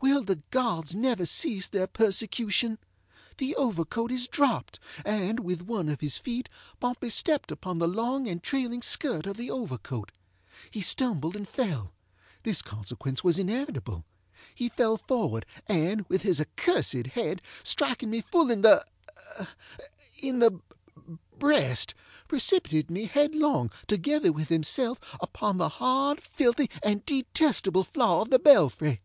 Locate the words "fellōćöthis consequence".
11.48-13.24